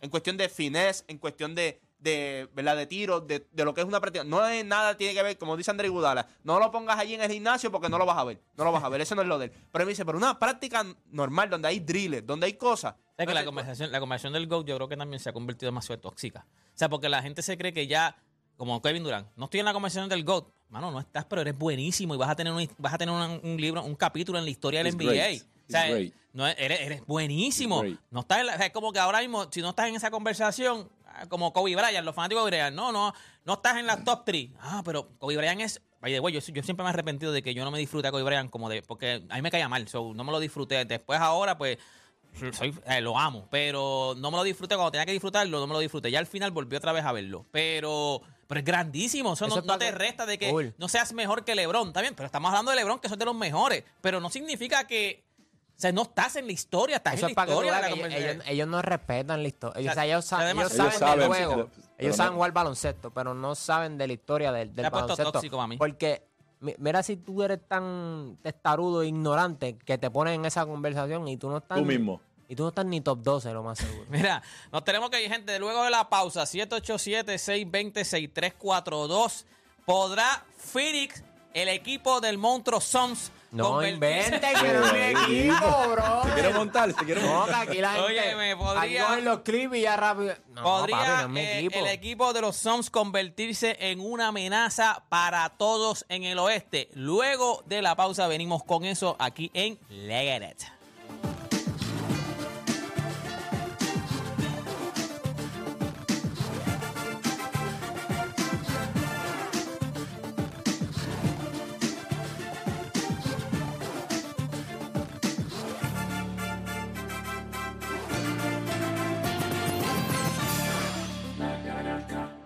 [0.00, 2.76] En cuestión de finesse, en cuestión de, de ¿verdad?
[2.76, 4.24] De tiro, de, de lo que es una práctica.
[4.24, 7.22] No es nada, tiene que ver, como dice André Gudala, no lo pongas allí en
[7.22, 8.40] el gimnasio porque no lo vas a ver.
[8.56, 9.52] No lo vas a ver, eso no es lo de él.
[9.72, 12.94] Pero él me dice, pero una práctica normal, donde hay drills, donde hay cosas.
[12.94, 15.32] O sea, que la conversación, la conversación del GOAT yo creo que también se ha
[15.32, 16.46] convertido demasiado tóxica.
[16.48, 18.16] O sea, porque la gente se cree que ya,
[18.56, 20.46] como Kevin Durant, no estoy en la conversación del GOAT.
[20.68, 23.40] Mano, no estás, pero eres buenísimo y vas a tener un, vas a tener un,
[23.42, 25.04] un libro, un capítulo en la historia del NBA.
[25.12, 25.42] great.
[25.42, 25.86] O sea,
[26.34, 27.82] no, eres, eres buenísimo.
[28.10, 29.96] No estás en la- o sea, es como que ahora mismo, si no estás en
[29.96, 30.88] esa conversación,
[31.28, 33.12] como Kobe Bryant, los fanáticos de Bryant, no, no,
[33.44, 34.50] no estás en la top 3.
[34.60, 35.80] Ah, pero Kobe Bryant es.
[36.00, 38.08] By the way, yo, yo siempre me he arrepentido de que yo no me disfruté
[38.08, 38.82] a Kobe Bryant como de.
[38.82, 40.84] Porque a mí me caía mal, so, no me lo disfruté.
[40.84, 41.78] Después, ahora, pues.
[42.52, 45.72] Soy, eh, lo amo, pero no me lo disfruté cuando tenía que disfrutarlo, no me
[45.72, 46.10] lo disfruté.
[46.10, 47.46] Ya al final volví otra vez a verlo.
[47.50, 49.32] Pero, pero es grandísimo.
[49.32, 50.74] Eso, Eso no, te resta de que Cool.
[50.78, 53.24] no seas mejor que LeBron, está bien, pero estamos hablando de LeBron, que son de
[53.24, 53.82] los mejores.
[54.00, 55.24] Pero no significa que.
[55.78, 57.80] O sea, no estás en la historia, estás Eso en es la tú historia de
[57.82, 59.80] la que ellos, ellos- ellos no respetan la historia.
[59.80, 61.50] Ellos, O sea, ellos, sa- además- ellos saben del saben, juego.
[61.52, 64.86] pero- ellos pero saben no- jugar baloncesto, pero no saben de la historia del, del
[64.86, 65.32] ha puesto baloncesto.
[65.32, 65.76] tóxico mí.
[65.76, 66.22] Porque
[66.60, 71.28] mi- mira si tú eres tan testarudo e ignorante que te pones en esa conversación
[71.28, 71.78] y tú no estás...
[71.78, 72.20] Tú mismo.
[72.48, 74.04] Y tú no estás ni top 12, lo más seguro.
[74.10, 75.56] Mira, nos tenemos que ir, gente.
[75.60, 79.44] Luego de la pausa, 787-620-6342.
[79.84, 81.22] ¿Podrá Phoenix,
[81.54, 86.22] el equipo del monstruo Suns, No inventes, que no equipo, bro.
[86.24, 87.64] Se quiere montar, se quiere No, montar.
[87.64, 88.06] que aquí la gente...
[88.06, 90.34] Oye, me podría- Aquí cogen los clips y ya rápido...
[90.48, 91.78] No, ¿Podría papi, no es mi eh, equipo.
[91.78, 96.88] el equipo de los Suns convertirse en una amenaza para todos en el oeste?
[96.94, 100.77] Luego de la pausa venimos con eso aquí en Leggett.